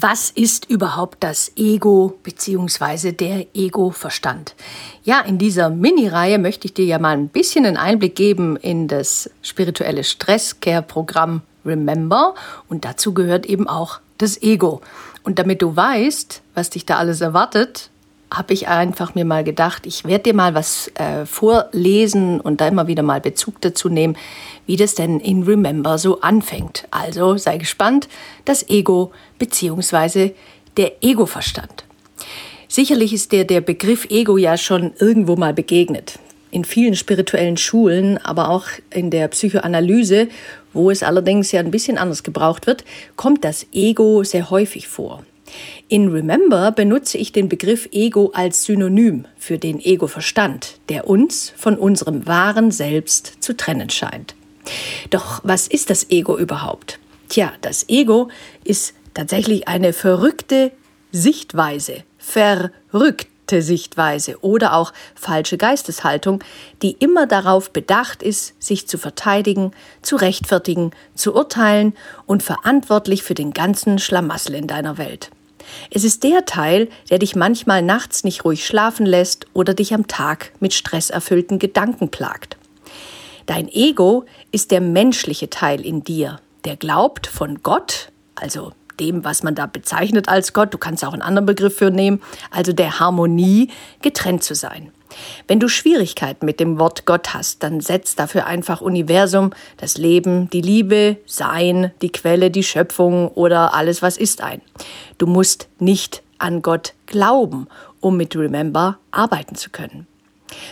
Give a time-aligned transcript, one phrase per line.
[0.00, 3.10] Was ist überhaupt das Ego bzw.
[3.10, 4.54] der Ego-Verstand?
[5.02, 8.86] Ja, in dieser Mini-Reihe möchte ich dir ja mal ein bisschen einen Einblick geben in
[8.86, 12.36] das spirituelle Stresscare-Programm Remember
[12.68, 14.82] und dazu gehört eben auch das Ego.
[15.24, 17.90] Und damit du weißt, was dich da alles erwartet,
[18.32, 22.68] habe ich einfach mir mal gedacht, ich werde dir mal was äh, vorlesen und da
[22.68, 24.16] immer wieder mal Bezug dazu nehmen,
[24.66, 26.86] wie das denn in Remember so anfängt.
[26.90, 28.08] Also sei gespannt,
[28.44, 30.32] das Ego bzw.
[30.76, 31.84] der Ego-Verstand.
[32.68, 36.18] Sicherlich ist dir der Begriff Ego ja schon irgendwo mal begegnet.
[36.50, 40.28] In vielen spirituellen Schulen, aber auch in der Psychoanalyse,
[40.72, 42.84] wo es allerdings ja ein bisschen anders gebraucht wird,
[43.16, 45.24] kommt das Ego sehr häufig vor.
[45.88, 51.76] In Remember benutze ich den Begriff Ego als Synonym für den Ego-Verstand, der uns von
[51.76, 54.34] unserem wahren Selbst zu trennen scheint.
[55.10, 56.98] Doch was ist das Ego überhaupt?
[57.28, 58.28] Tja, das Ego
[58.64, 60.72] ist tatsächlich eine verrückte
[61.12, 66.44] Sichtweise, verrückte Sichtweise oder auch falsche Geisteshaltung,
[66.82, 71.94] die immer darauf bedacht ist, sich zu verteidigen, zu rechtfertigen, zu urteilen
[72.26, 75.30] und verantwortlich für den ganzen Schlamassel in deiner Welt.
[75.90, 80.06] Es ist der Teil, der dich manchmal nachts nicht ruhig schlafen lässt oder dich am
[80.06, 82.56] Tag mit stresserfüllten Gedanken plagt.
[83.46, 89.42] Dein Ego ist der menschliche Teil in dir, der glaubt von Gott, also dem, was
[89.42, 93.00] man da bezeichnet als Gott, du kannst auch einen anderen Begriff für nehmen, also der
[93.00, 93.70] Harmonie,
[94.02, 94.92] getrennt zu sein.
[95.46, 100.50] Wenn du Schwierigkeiten mit dem Wort Gott hast, dann setz dafür einfach Universum, das Leben,
[100.50, 104.60] die Liebe, Sein, die Quelle, die Schöpfung oder alles, was ist ein.
[105.16, 107.68] Du musst nicht an Gott glauben,
[108.00, 110.06] um mit Remember arbeiten zu können.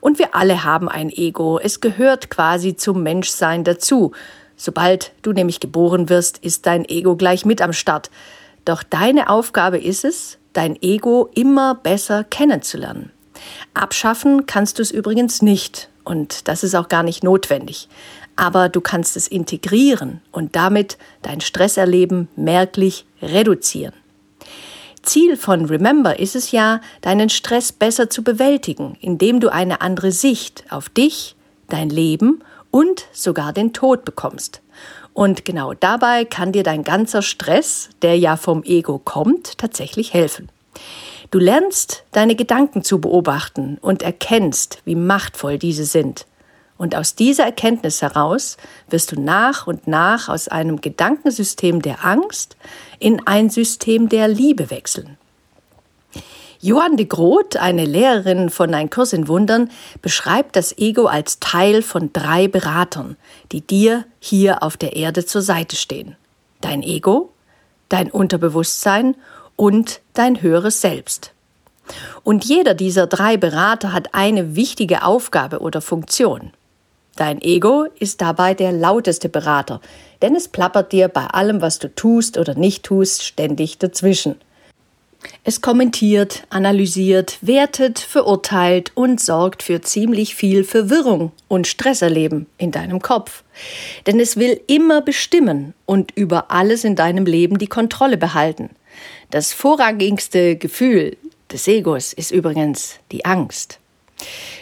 [0.00, 1.58] Und wir alle haben ein Ego.
[1.58, 4.12] Es gehört quasi zum Menschsein dazu.
[4.58, 8.10] Sobald du nämlich geboren wirst, ist dein Ego gleich mit am Start.
[8.64, 13.12] Doch deine Aufgabe ist es, dein Ego immer besser kennenzulernen.
[13.72, 17.88] Abschaffen kannst du es übrigens nicht und das ist auch gar nicht notwendig.
[18.34, 23.94] Aber du kannst es integrieren und damit dein Stresserleben merklich reduzieren.
[25.02, 30.10] Ziel von Remember ist es ja, deinen Stress besser zu bewältigen, indem du eine andere
[30.10, 31.36] Sicht auf dich,
[31.68, 34.60] dein Leben und sogar den Tod bekommst.
[35.12, 40.48] Und genau dabei kann dir dein ganzer Stress, der ja vom Ego kommt, tatsächlich helfen.
[41.30, 46.26] Du lernst deine Gedanken zu beobachten und erkennst, wie machtvoll diese sind.
[46.78, 48.56] Und aus dieser Erkenntnis heraus
[48.88, 52.56] wirst du nach und nach aus einem Gedankensystem der Angst
[53.00, 55.18] in ein System der Liebe wechseln.
[56.60, 59.70] Johann de Groot, eine Lehrerin von Ein Kurs in Wundern,
[60.02, 63.16] beschreibt das Ego als Teil von drei Beratern,
[63.52, 66.16] die dir hier auf der Erde zur Seite stehen.
[66.60, 67.30] Dein Ego,
[67.88, 69.14] dein Unterbewusstsein
[69.54, 71.32] und dein höheres Selbst.
[72.24, 76.50] Und jeder dieser drei Berater hat eine wichtige Aufgabe oder Funktion.
[77.14, 79.80] Dein Ego ist dabei der lauteste Berater,
[80.22, 84.36] denn es plappert dir bei allem, was du tust oder nicht tust, ständig dazwischen.
[85.44, 93.00] Es kommentiert, analysiert, wertet, verurteilt und sorgt für ziemlich viel Verwirrung und Stresserleben in deinem
[93.00, 93.42] Kopf.
[94.06, 98.70] Denn es will immer bestimmen und über alles in deinem Leben die Kontrolle behalten.
[99.30, 101.16] Das vorrangigste Gefühl
[101.50, 103.80] des Egos ist übrigens die Angst.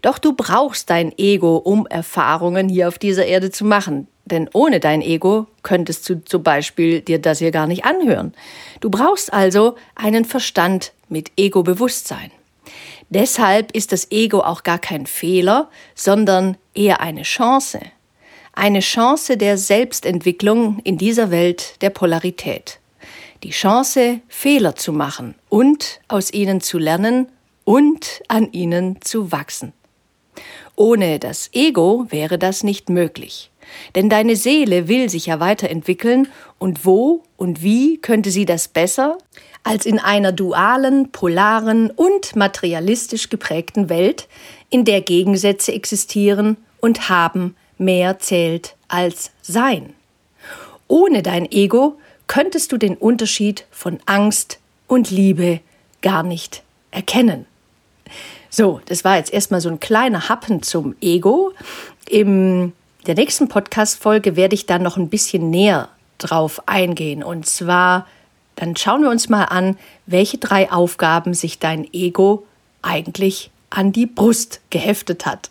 [0.00, 4.08] Doch du brauchst dein Ego, um Erfahrungen hier auf dieser Erde zu machen.
[4.32, 8.34] Denn ohne dein Ego könntest du zum Beispiel dir das hier gar nicht anhören.
[8.80, 12.32] Du brauchst also einen Verstand mit Ego-Bewusstsein.
[13.10, 17.78] Deshalb ist das Ego auch gar kein Fehler, sondern eher eine Chance.
[18.54, 22.80] Eine Chance der Selbstentwicklung in dieser Welt der Polarität
[23.42, 27.28] die Chance, Fehler zu machen und aus ihnen zu lernen
[27.64, 29.72] und an ihnen zu wachsen.
[30.76, 33.50] Ohne das Ego wäre das nicht möglich.
[33.94, 36.28] Denn deine Seele will sich ja weiterentwickeln
[36.58, 39.18] und wo und wie könnte sie das besser
[39.64, 44.28] als in einer dualen, polaren und materialistisch geprägten Welt,
[44.70, 49.94] in der Gegensätze existieren und haben mehr zählt als sein.
[50.88, 55.60] Ohne dein Ego könntest du den Unterschied von Angst und Liebe
[56.00, 57.46] gar nicht erkennen.
[58.50, 61.52] So, das war jetzt erstmal so ein kleiner Happen zum Ego.
[62.08, 62.72] In
[63.06, 65.88] der nächsten Podcast-Folge werde ich dann noch ein bisschen näher
[66.18, 67.24] drauf eingehen.
[67.24, 68.06] Und zwar,
[68.56, 69.76] dann schauen wir uns mal an,
[70.06, 72.46] welche drei Aufgaben sich dein Ego
[72.80, 75.50] eigentlich an die Brust geheftet hat.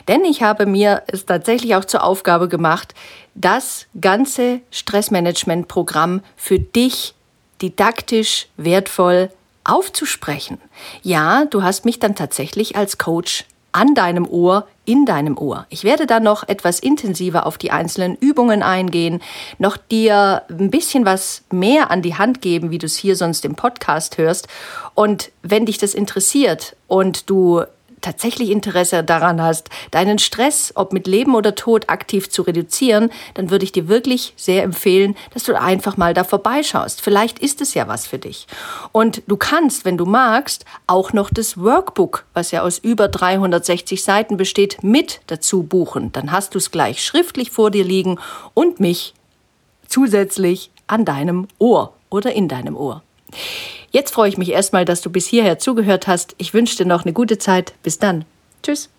[0.08, 2.94] Denn ich habe mir es tatsächlich auch zur Aufgabe gemacht,
[3.36, 7.14] das ganze Stressmanagement-Programm für dich
[7.62, 9.30] didaktisch wertvoll
[9.64, 10.58] aufzusprechen.
[11.04, 15.66] Ja, du hast mich dann tatsächlich als Coach an deinem Ohr, in deinem Ohr.
[15.70, 19.22] Ich werde dann noch etwas intensiver auf die einzelnen Übungen eingehen,
[19.60, 23.46] noch dir ein bisschen was mehr an die Hand geben, wie du es hier sonst
[23.46, 24.48] im Podcast hörst.
[24.94, 27.64] Und wenn dich das interessiert und du
[28.02, 33.50] tatsächlich Interesse daran hast, deinen Stress, ob mit Leben oder Tod, aktiv zu reduzieren, dann
[33.50, 37.02] würde ich dir wirklich sehr empfehlen, dass du einfach mal da vorbeischaust.
[37.02, 38.48] Vielleicht ist es ja was für dich.
[38.92, 44.04] Und du kannst, wenn du magst, auch noch das Workbook, was ja aus über 360
[44.04, 46.12] Seiten besteht, mit dazu buchen.
[46.12, 48.20] Dann hast du es gleich schriftlich vor dir liegen
[48.54, 49.14] und mich
[49.88, 53.04] zusätzlich an deinem Ohr oder in deinem Ohr.
[53.92, 56.36] Jetzt freue ich mich erstmal, dass du bis hierher zugehört hast.
[56.38, 57.74] Ich wünsche dir noch eine gute Zeit.
[57.84, 58.24] Bis dann.
[58.64, 58.90] Tschüss.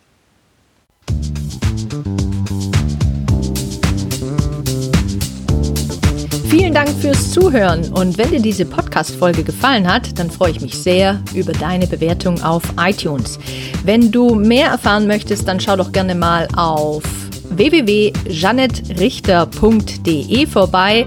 [6.49, 10.75] Vielen Dank fürs Zuhören und wenn dir diese Podcast-Folge gefallen hat, dann freue ich mich
[10.75, 13.39] sehr über deine Bewertung auf iTunes.
[13.85, 17.03] Wenn du mehr erfahren möchtest, dann schau doch gerne mal auf
[17.49, 21.07] www.janettrichter.de vorbei